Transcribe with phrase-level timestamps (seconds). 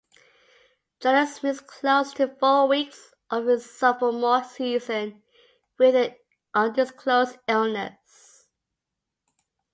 [0.99, 5.21] Jones missed close to four weeks of his sophomore season
[5.77, 6.15] with an
[6.55, 8.47] undisclosed illness.